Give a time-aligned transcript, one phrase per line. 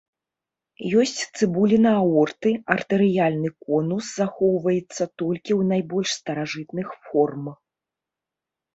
[1.01, 7.45] Ёсць цыбуліна аорты, артэрыяльны конус захоўваецца толькі ў найбольш старажытных форм.